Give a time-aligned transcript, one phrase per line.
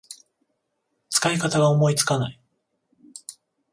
[1.11, 2.41] 使い方が思いつかない